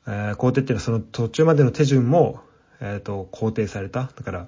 [0.07, 2.41] えー、工程っていうのはその途中までの手順も、
[2.81, 4.09] えっ、ー、と、肯定された。
[4.15, 4.47] だから、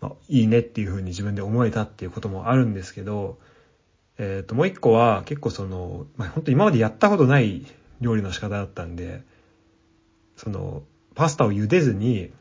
[0.00, 3.38] まあ、いいねっていうふうに自分で思えたっていうこともあるんですけど、
[4.18, 7.66] えっ、ー、と、もう一個は結構その、まあ、本当今までやったことない
[8.00, 9.22] 料理の仕方だったんで、
[10.36, 10.82] その、
[11.14, 12.32] パスタを茹でずに、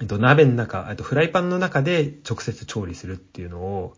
[0.00, 3.94] えっと、鍋の中、えっと、フライパンの中で直接調理するっていうのを、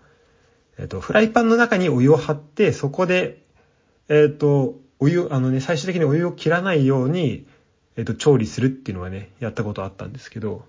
[0.79, 3.43] えっと、フライパンの中にお湯を張って、そこで、
[4.09, 7.47] えっと、お湯、あのね、最終的にお湯を切らないように、
[7.97, 10.65] えっと、調理するっていうのはね、やったことあったんですけど、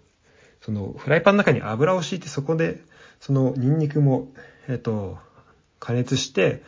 [0.62, 2.82] その、フライパンの中に油を敷いて、そこで、
[3.20, 4.30] その、ニンニクも、
[4.68, 5.18] えっと、
[5.80, 6.64] 加熱して、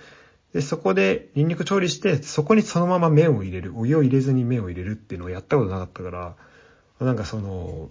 [0.54, 3.74] で、そこで、ニンニク調理して、そこにそのまま麺を入れる。
[3.76, 6.36] お湯を入れずに麺を入れるっていうのをやったことなかったから、
[7.00, 7.90] なんかその、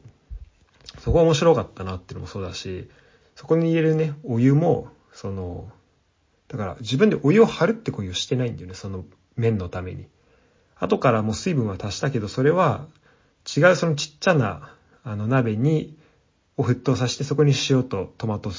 [1.00, 2.88] そこは面白かったなっていうのもそうだし、
[3.35, 5.68] そこに入れるね、お湯も、その、
[6.48, 9.04] だから自分でお湯を張るって行為をしてないんだよね、その
[9.37, 10.07] 麺のために。
[10.76, 12.87] 後からもう水分は足したけど、それは
[13.57, 15.96] 違うそのちっちゃなあの鍋に、
[16.57, 18.52] を沸騰させてそこに塩とトマト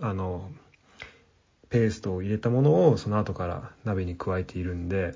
[0.00, 0.50] あの、
[1.70, 5.14] ペーストを入れたものをその後から鍋に加えているんで、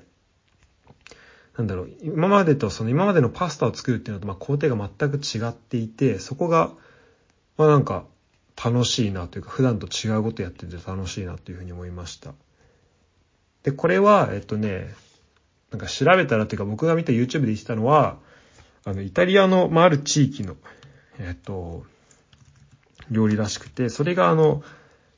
[1.57, 6.71] なんだろう、今までとその今までのパスタを作るっていうのとまあ工程が全く違っていて、そこが、
[7.57, 8.05] まあなんか
[8.61, 12.33] 楽しいなというか、普段と違うことやってて楽しいなというふうに思いました。
[13.63, 14.93] で、これは、えっとね、
[15.71, 18.17] なんか調べたらっていうか僕が見た YouTube で言ってたのは、
[18.83, 20.55] あの、イタリアの、まあ、ある地域の、
[21.17, 21.85] えっと、
[23.09, 24.63] 料理らしくて、それがあの、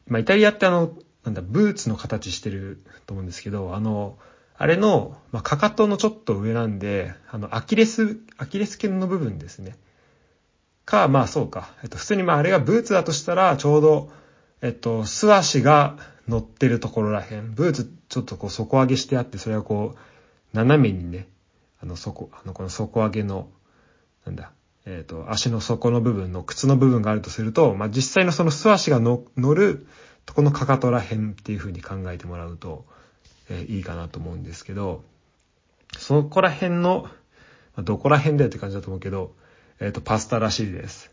[0.08, 4.18] まあ、イタリアってあの、なんだ、ブーツの形してると思うんですけど、あの、
[4.58, 9.78] あれの、まあ、かかとのちょっと上なんで、あの、アキレス、アキレス腱の部分ですね。
[10.86, 11.70] か、まあそうか。
[11.84, 14.10] えっと、普通にまああれがブーツだとしたら、ちょうど、
[14.62, 17.54] えっと、素足が乗ってるところらへん。
[17.54, 19.98] ブーツちょっとこう底上げしてあって、それがこう、
[20.54, 21.28] 斜めにね、
[21.82, 23.50] あの底、あのこの底上げの、
[24.26, 24.54] なんだ、
[24.86, 29.22] えっ、と、足の底の部分の靴の部分があるとすると、まあ実際のその素足が乗
[29.54, 29.86] る
[30.26, 32.86] とこのかかとらへんっていう風に考えてもらうと、
[33.50, 35.04] え、いいかなと思うんですけど、
[35.98, 37.08] そこら辺の、
[37.78, 39.36] どこら辺だよって感じだと思うけど、
[39.80, 41.12] えっ、と、パスタらしいです。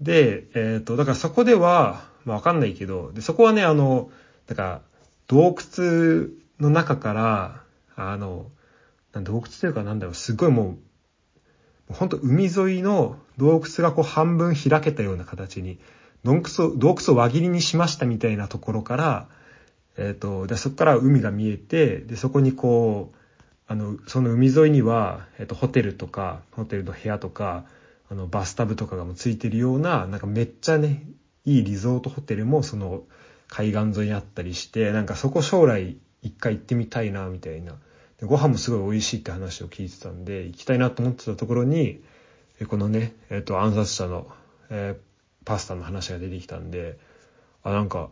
[0.00, 4.10] で、えっ、と、だからそこでは、まあわかんないけど、で、そこはね、あの、
[4.46, 4.82] だから、
[5.26, 7.62] 洞窟の中から、
[7.96, 8.50] あの、
[9.12, 10.78] 洞窟というかなんだろう、すごいも
[11.90, 15.78] う、ほんと海沿いの洞窟がこう半分開けたような形に、
[16.24, 19.28] 洞窟を、洞窟を輪切りにしましたみたいなところから、
[20.00, 23.16] えっ、ー、と、で、そこから海が見えて、で、そこにこう、
[23.66, 27.66] あの、その海沿いには、えっ、ー、と、ホテルとか、ホテルの部屋とか、
[28.10, 31.04] あの、バスタブとかがもついてるような、なんかめっちゃね、
[31.44, 33.04] いいリゾートホテルもその
[33.48, 37.74] 海岸沿いにあったりして、なんかそこ将来一回行ってみたいな、みたいな。
[38.18, 42.02] でご飯もすごい美味しいって話を聞いてたんで、行きたいなと思ってたところに、
[42.68, 44.26] このね、えっ、ー、と、暗殺者の、
[44.70, 46.98] えー、パスタの話が出てきたんで、
[47.62, 48.10] あ、なんか、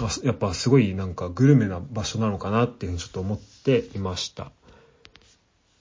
[0.00, 4.50] あやっぱすごいなんかグルメな場所なのかなっていうふうにちょっと思っていました。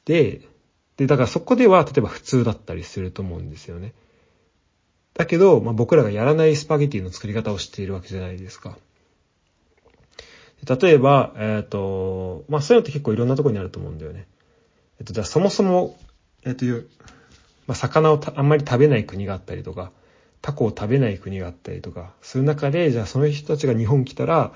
[0.05, 0.41] で、
[0.97, 3.93] で、だからそこでは例えば普通だったりすると思うんですよね。
[5.13, 8.77] だけど、まあ、僕らがやらないスパゲティの作り方をしているわけじゃないですか。
[10.81, 14.27] 例えば、えっ、ー、と、まあ、そういうのって結構いろんなところにあると思うんだよね。
[14.99, 15.99] えっ、と、じゃあそもそも、
[16.43, 16.65] えっ、と、
[17.67, 19.91] まあ、魚をあんまり食べない国があったりとか、
[20.41, 24.53] タコを食べない国があったりとか、そういう中で、じゃあその人たちが日本来たら、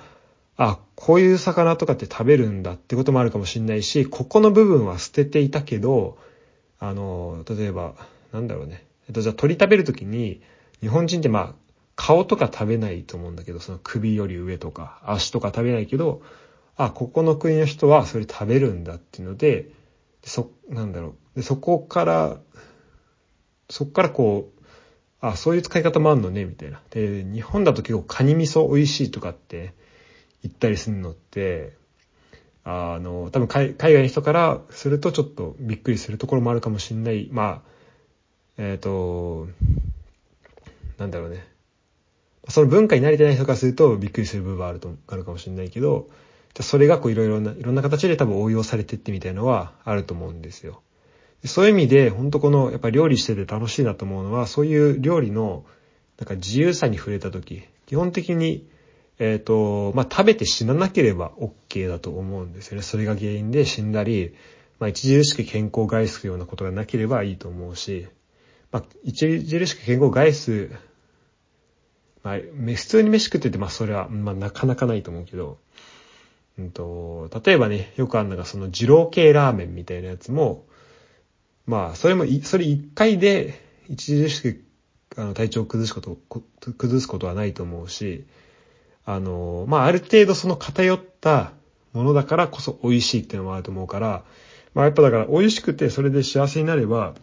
[0.57, 6.17] あ、こういう魚とかって食べるんだってこともあるかもしれないし、ここの部分は捨てていたけど、
[6.79, 7.95] あの、例えば、
[8.31, 8.85] なんだろうね。
[9.07, 10.41] えっと、じゃあ鳥食べるときに、
[10.81, 11.55] 日本人ってまあ、
[11.95, 16.21] 顔とか食べないと思うんだけど、その首より上とか足とか食べないけど、
[16.75, 19.69] あ、ここの国の人はそれ食べるんだっていうので、
[20.23, 21.39] そ、なんだろう。
[21.39, 22.37] で、そこから、
[23.69, 24.60] そこからこう、
[25.21, 26.81] あ、そういう使い方もあるのね、みたいな。
[26.89, 29.73] で、日本だと結構カニ味噌美味しいとかって
[30.43, 31.73] 言ったりするのって、
[32.63, 37.29] あの、多分海外の人からするとちょっとびっくりするところもあるかもしれない。
[37.31, 37.71] まあ、
[38.57, 39.47] えっ、ー、と、
[40.97, 41.47] なんだろうね。
[42.49, 46.09] その文化に慣れてない人からするとびっくりする部分はあると、あるかもしれないけど、
[46.59, 50.81] それがこういろいろな、いろんな形で多分応用されてってみたいのはあると思うんですよ。
[51.45, 55.65] そういう意味で、本当この、やっぱ料理してて楽しいなと思うのは、そういう料理の、
[56.19, 58.67] なんか自由さに触れた時、基本的に、
[59.17, 62.83] えっ、ー、と、まあ、食べて死ななければ OK だと思うんですよね。
[62.83, 64.33] それが原因で死んだり、
[64.79, 68.07] まあ、著しく健康を害するようなことがなければいいと思うし、
[68.71, 70.71] まあ、著しく健康を害す
[72.23, 75.57] まあ、普通に飯食ってて、まあそれは、まあなかなかないと思うけど、
[76.59, 80.65] うんと、例えばね、よくあるのがその二郎系ラーメンみたいなやつも、
[81.65, 84.63] まあ、それも、それ一回で著しく
[85.17, 86.17] あの体調を崩すこと、
[86.73, 88.25] 崩すことはないと思うし、
[89.05, 91.51] あの、まあある程度その偏った
[91.93, 94.23] ものだからこそ美味しいっていうのもあると思うから、
[94.73, 97.15] まあやっぱだから美味しくてそれで幸せになれば、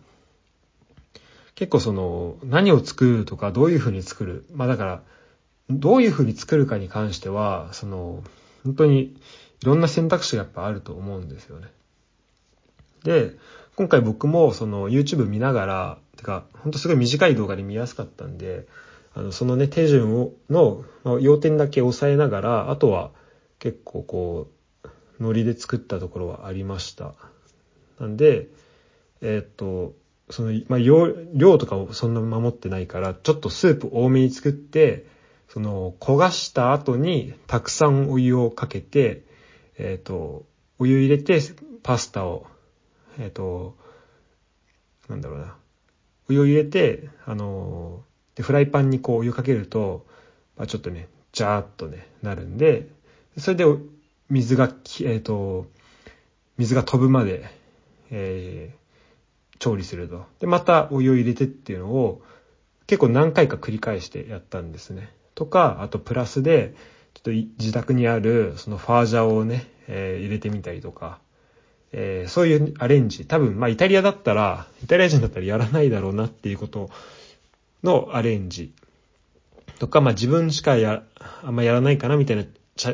[1.55, 4.45] 結構その、何を作るとか、どういうふうに作る。
[4.53, 5.03] まあだから、
[5.71, 8.23] どういうふうに作るかに関しては、その、
[8.65, 9.17] 本当に
[9.63, 11.69] いろんな選択肢がやっぱあると思うんですよね。
[13.03, 13.33] で、
[13.79, 18.67] 今回僕もその YouTube 見ながら、てか、ほんとすごい短い動画で見やすかったんで、
[19.15, 20.85] あの、そのね、手順を、の、
[21.21, 23.13] 要点だけ押さえながら、あとは
[23.61, 24.51] 結構こ
[24.83, 24.89] う、
[25.23, 27.15] ノリで作ったところはありました。
[28.01, 28.49] なんで、
[29.21, 29.95] えー、っと、
[30.29, 35.07] その、まあ、量、量とかをそんな守ってないから、ちょっとスープ多めに作って、
[35.49, 39.23] その、焦がした後に、たくさんお湯をかけて、
[39.79, 40.47] えっ、ー、と、
[40.81, 41.41] お湯入れて、
[41.85, 42.45] パスタを、
[43.19, 43.77] えっ、ー、と、
[45.09, 45.57] なんだろうな。
[46.29, 48.03] お湯を入れて、あの、
[48.35, 50.07] で、フライパンにこうお湯かけると、
[50.57, 52.89] まあ、ちょっとね、ジャーっとね、なるんで、
[53.37, 53.65] それで
[54.29, 55.67] 水が、えっ、ー、と、
[56.57, 57.45] 水が飛ぶまで、
[58.11, 60.27] えー、調理すると。
[60.41, 62.23] で、またお湯を入れてっていうのを
[62.87, 65.13] 結構何回か繰り返してやったんですね。
[65.35, 66.75] とか、あとプラスで、
[67.15, 71.21] ちょっと自宅にあるそのファージャーをね、えー、入れてみたりとか、
[71.93, 76.91] えー、そういうアレンジ、多分、まあイタリアだったら、イタリア人だったらやらないだろうなっていうこと
[77.83, 78.73] のアレンジ
[79.79, 81.03] とか、まあ自分しかや、
[81.43, 82.45] あんまやらないかなみたいな、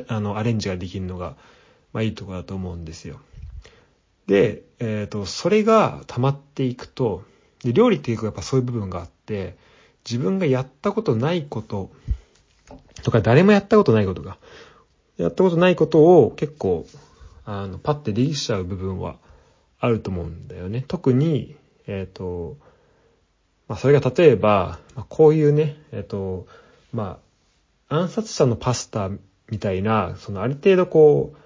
[0.09, 1.37] あの、アレンジができるのが、
[1.93, 3.21] まあいいとこだと思うんですよ。
[4.27, 7.25] で、えっ、ー、と、それが溜まっていくと、
[7.63, 9.57] で、料理っていうかやっぱそういう部分があって、
[10.09, 11.91] 自分がやったことないこと
[13.03, 14.37] とか、誰もやったことないことが、
[15.17, 16.87] やったことないことを結構、
[17.45, 19.17] あの、パッてできちゃう部分は
[19.79, 20.85] あると思うんだよね。
[20.87, 22.57] 特に、えっ、ー、と、
[23.69, 26.47] まあ、それが例えば、まあ、こういうね、えっ、ー、と、
[26.93, 27.19] ま
[27.89, 29.11] あ、暗殺者のパスタ
[29.51, 31.39] みたいな、そのある程度こう、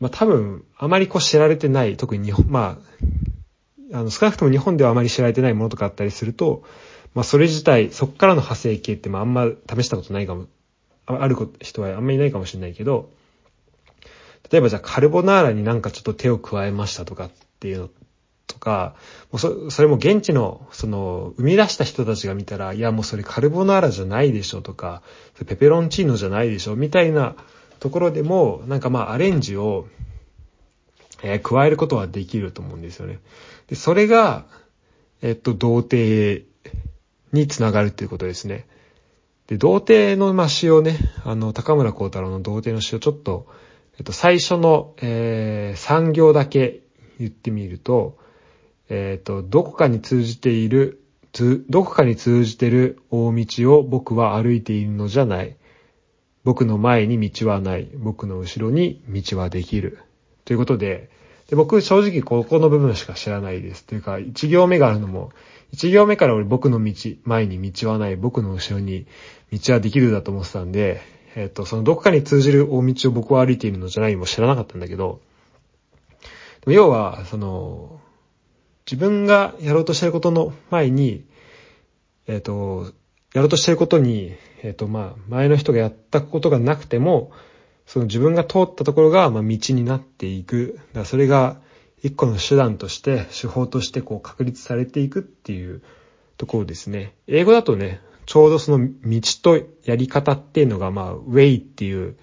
[0.00, 2.78] まあ、多分、あまりこう知られてない、特に日本、ま
[3.92, 6.64] あ、あの、少なくとも日本ではあまり知られてないものとかあったりすると、
[7.14, 10.46] まあ、それ自体、そっからの派生系って、まあ、あんま試したことないかも、
[11.06, 13.10] ある人はあんまりいないかもしれないけど、
[14.50, 17.30] 例えばじゃあカルボナーラになんかちょっと手を加えましたとかっ
[17.60, 17.88] ていうの
[18.46, 18.94] とか、
[19.30, 25.02] もうそそれも現地の、その、生み出した人たちが見たら、いやもうそれカルボナーラじゃないでしょとか、
[25.46, 27.36] ペペロンチーノじゃないでしょみたいな
[27.78, 29.86] ところでも、なんかまあアレンジを、
[31.22, 33.20] えー、加えることはできると思うんですよね。
[33.68, 34.46] で、それが、
[35.20, 36.44] えっと、童貞
[37.32, 38.66] につながるっていうことですね。
[39.48, 43.46] で、童貞のまあ詩をね、あの、高村光太郎の童貞の詩をちょっと、
[43.98, 46.82] えっと、最初の、えー、3行だけ
[47.18, 48.16] 言ってみると、
[48.88, 51.02] えっと、どこかに通じている、
[51.68, 55.56] どこかに通じてる大道を僕は歩いているのじゃない。
[56.44, 57.88] 僕の前に道はない。
[57.96, 59.98] 僕の後ろに道はできる。
[60.44, 61.10] ということで、
[61.48, 63.84] で僕正直ここの部分しか知らないです。
[63.84, 65.32] というか、1行目があるのも、
[65.74, 68.16] 1行目から俺僕の道、前に道はない。
[68.16, 69.06] 僕の後ろに
[69.52, 71.00] 道はできるだと思ってたんで、
[71.34, 75.20] えっと、そのどこかに通じる大道を僕は歩いているのじゃないも知らなかったんだけど、
[76.66, 78.00] 要は、その、
[78.90, 81.24] 自分がやろうとしていることの前に、
[82.26, 82.92] えっ、と、
[83.34, 87.32] やろうとしていることに、えっ、と、まあ、前の人がやったことがなくても、
[87.86, 90.78] その自分が通ったところが、まあ、道になっていく。
[90.92, 91.58] だそれが
[92.02, 95.82] 一個の手段として、手法としてこう確立されていくっていう
[96.36, 97.14] ところですね。
[97.26, 102.14] 英語だとね、ちょうどその道とやり方っていうのが、まあ、way っていう、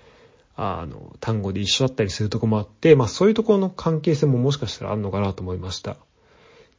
[0.56, 5.98] あの、単語で一緒だったりするとこもあって、まあそういうところの関係性ももしかしたらあるのかなと思いました。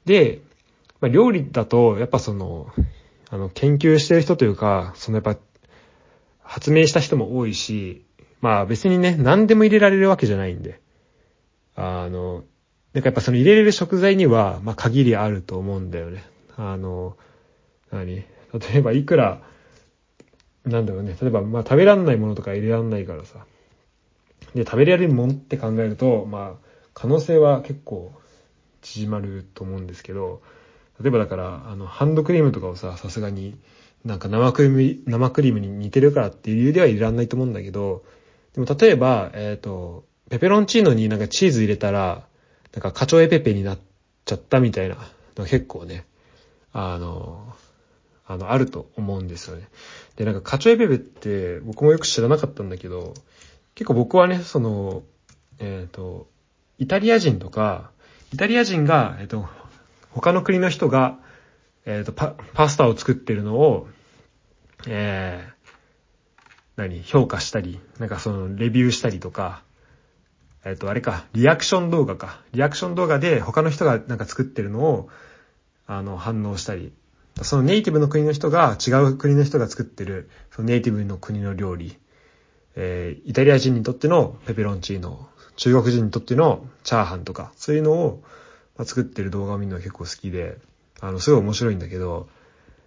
[0.04, 0.42] で、
[1.00, 2.68] まあ料理だと、やっぱその、
[3.28, 5.36] あの、研究してる人というか、そのやっぱ、
[6.44, 8.06] 発明した人も多いし、
[8.40, 10.80] まあ別にね、何でも入れられるわけじゃないんで、
[11.74, 12.44] あの、
[12.92, 16.24] なんかやっぱその入れれる食材には、まあ限りあると思うんだよね。
[16.56, 17.16] あの、
[17.90, 18.24] 何？
[18.52, 19.42] 例えばいくら、
[20.64, 23.46] なんだろうね、例えばまあ食べらんないものとか入れらんないからさ。
[24.54, 28.12] で、食べられるもんって考えると、まあ、可能性は結構
[28.82, 30.40] 縮まると思うんですけど、
[31.00, 33.58] 例えばだから、あの、ハンドクリームとかをさ、さすがに、
[34.04, 38.04] なんか生クリーム、生クリームに似てるからっていう理由では入れらんないと思うんだけど、
[38.54, 42.26] でも例えば、えっ、ー、と、ペペロンチーノになんかチーズ入れたら、
[42.72, 43.78] なんかカチョエペペになっ
[44.24, 44.96] ちゃったみたいな
[45.36, 46.06] 結構ね、
[46.72, 47.54] あの、
[48.26, 49.68] あの、あると思うんですよね。
[50.16, 53.14] で、なんか、カチョエペペって僕もよく知らなかったんだけど、
[53.74, 55.02] 結構僕はね、その、
[55.58, 56.28] えっ、ー、と、
[56.78, 57.90] イタリア人とか、
[58.32, 59.48] イタリア人が、えっ、ー、と、
[60.10, 61.18] 他の国の人が、
[61.84, 63.88] えっ、ー、と、パ、パスタを作ってるのを、
[64.88, 65.70] えー、
[66.76, 69.62] 何、評価したり、なんかその、レビューしたりとか、
[70.64, 72.40] えっ、と、あれか、リアクション動画か。
[72.52, 75.08] リアクション動画で他の人がなんか作ってるのを、
[75.86, 76.92] あの、反応したり
[77.42, 81.98] そのネイティブの国の人が違う国の人が作ってる、そのネイティブの国の料理、
[82.76, 88.22] えー、イタリア人にとってのペペロンチーノ、中国人にとってのチャーハンとか、そういうのを、
[88.84, 90.58] 作ってる動画を見るのが結構好きで、
[91.00, 92.28] あの、すごい面白いんだけど、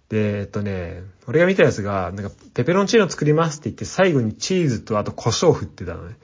[0.08, 6.16] で、えっとね、俺が見たやつが、なんか、ペペロンチーノ作りますって言って、最後にチーズとあと胡椒振ってたのね。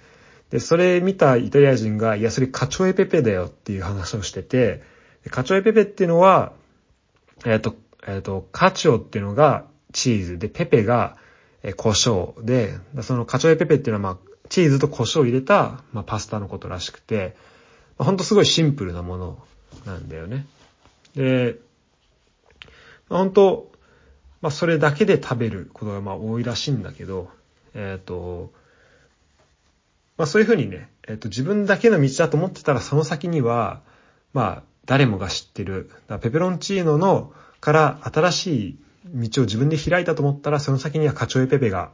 [0.50, 4.82] で、それ見たイタリア人が、いや、それカチョエペペだよっていう話をしてて、
[5.30, 6.52] カチョエペペっていうのは、
[7.44, 7.74] えっと、
[8.06, 11.16] えっ、と、カチョっていうのがチーズで、ペペが、
[11.62, 17.36] え、胡椒で、そのカチョエペペっていうのはまあ、チーズと胡椒を入れた、まあ、パスタのことらしくて、
[17.98, 19.38] まあ、ほんとすごいシンプルなもの
[19.84, 20.46] なんだよね。
[21.14, 21.56] で、
[23.08, 23.76] まあ、本当
[24.46, 27.30] まあ、それだけで食べることがまあ多いらしいんだけど、
[27.74, 28.52] えっ、と、
[30.16, 33.82] まあそういうふうにね、えっ、と自分だけの道だと思ってたらその先には、
[34.32, 35.90] まあ誰もが知ってる、
[36.20, 38.76] ペペロンチーノのから新しい
[39.14, 41.90] 道を自分で開いたと思ったらその先にはカチョエペペが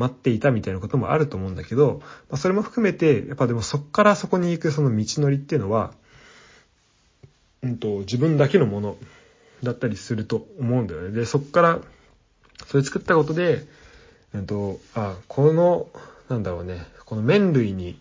[0.00, 2.00] 待っていたみたいなこともあると思うんだけど、
[2.30, 5.92] まあ、それも含めて、やっぱでもそっからそこに行くその道のりっていうのは、
[7.62, 8.96] うんと、自分だけのもの
[9.62, 11.10] だったりすると思うんだよね。
[11.10, 11.80] で、そっから、
[12.66, 13.66] それ作ったことで、
[14.32, 15.88] うんと、あ、この、
[16.30, 18.00] なんだろうね、この麺類に、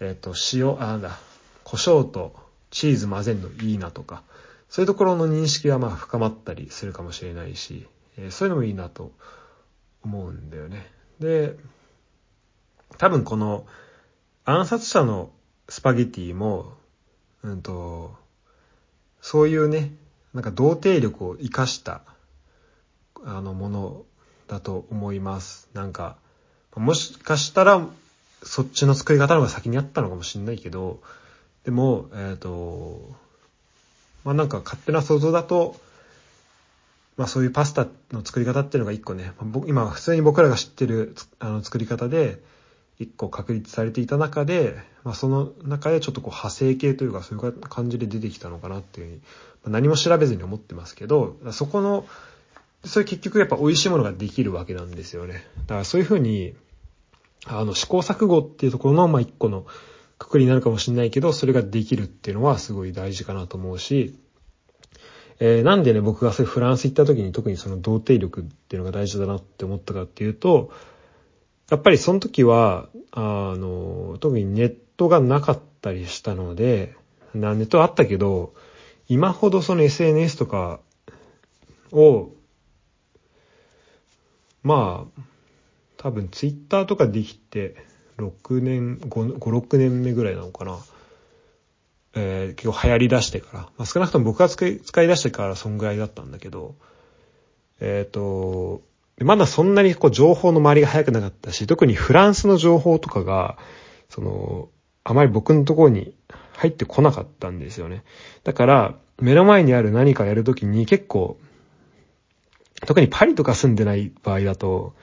[0.00, 1.18] えっ、と、塩、あ、なんだ、
[1.64, 2.34] 胡椒と
[2.70, 4.22] チーズ混ぜるのいいなとか、
[4.70, 9.12] そういうところの認識がまあ深まったりするかもしれないし、え、そういうのもいいなと
[10.02, 10.90] 思うんだよね。
[11.18, 11.56] で、
[12.96, 13.66] 多分この
[14.44, 15.30] 暗殺者の
[15.68, 16.74] スパゲティも、
[17.42, 18.14] うんと、
[19.20, 19.92] そういうね、
[20.34, 22.02] なんか童貞力を活かした、
[23.24, 24.04] あのもの
[24.46, 25.68] だと思います。
[25.74, 26.16] なんか、
[26.76, 27.86] もしかしたら、
[28.44, 31.02] そっちの作り方の方が先にあったのかもしれないけど、
[31.64, 33.14] でも、えっ、ー、と、
[34.24, 35.76] まあなんか勝手な想像だと、
[37.16, 39.32] まあそういうパスタの作り方っていうのが一個ね、
[39.66, 42.42] 今普通に僕らが知ってるあの作り方で、
[42.98, 49.22] 一個確立されていた中で、まあその中でちょっとこう派生系というかそういう感じで出てきたのかなっていうふうに、ま
[49.68, 52.06] あ、何も調べずに思ってますけど、そこの、
[52.84, 55.46] それ結局やっぱ美味しいものができるわけなんですよね。
[55.66, 56.54] だからそういうふうに、
[57.46, 59.66] あの試行錯誤っていうところの、まあ一個の
[60.20, 64.14] くくりになるかもしれないけど、それができるっていうのはすごい大事かなと思うし、
[65.40, 70.70] えー、なんでね、僕がそフランス行った時に特にその童貞力っていうのが大事だなって思ったかっていうと、
[71.70, 76.94] やっぱりその時は、あの、特にネットがなかったりしたので、
[77.32, 78.52] ネットあったけど、
[79.08, 80.80] 今ほどその SNS とか
[81.92, 82.28] を、
[84.62, 85.22] まあ、
[85.96, 87.76] 多分ツイッターとかできて
[88.20, 90.78] 6年、5、5 6年目ぐらいなのかな。
[92.14, 96.74] えー、結構流行り出してから、まあ、少なくとも僕が使い使い出してからそんぐらいだったんだけど、
[97.80, 98.82] えっ、ー、と、
[99.18, 103.58] まだそんなにこう情報の回りが早くなかったし、特にフランスの情報とかが、
[104.08, 104.68] その、
[105.04, 106.14] あまり僕のところに
[106.54, 108.02] 入ってこなかったんですよね。
[108.44, 111.38] だから、目の前にある何かやるときに結構、
[112.86, 114.94] 特にパリとか住んでない場合だと、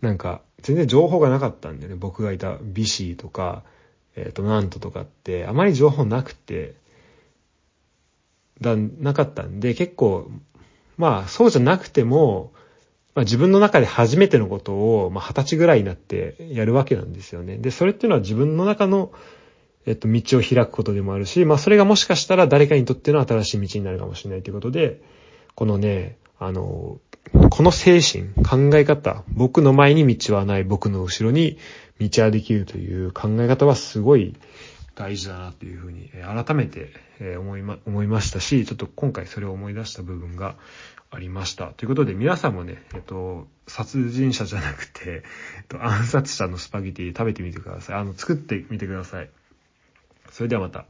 [0.00, 1.96] なんか、全然情報がなかったんだよね。
[1.96, 3.62] 僕がいたビシーとか、
[4.16, 6.74] えっ、ー、と、なんととかって、あまり情報なくて、
[8.60, 10.30] だ、なかったんで、結構、
[10.96, 12.52] まあ、そうじゃなくても、
[13.14, 17.56] まあ、自分の中で初めてのことを、まあ、二十歳ぐらいになってやるわけなんですよね。
[17.56, 19.12] で、それっていうのは自分の中の、
[19.86, 25.00] えっと、道を開くことでもあるし、まあ、それがもしかしたら誰かにとっての新しい道になるかもしれないということで、
[25.54, 27.00] このね、あの、
[27.50, 31.58] この精神、考え方、僕の前に道はない、僕の後ろに
[32.00, 34.34] 道はできるという考え方はすごい
[34.94, 36.92] 大事だなというふうに、改めて
[37.38, 40.56] 思いま、思いましたし、ちょっと今回それを思い出した部分が
[41.10, 41.68] ありました。
[41.68, 45.22] ということで皆さんもね、えっと、殺人者じゃなくて、
[45.58, 47.96] えっと、暗殺者のスパゲティ食べてみてください。
[47.96, 49.30] あの、作ってみてください。
[50.30, 50.86] それではまた。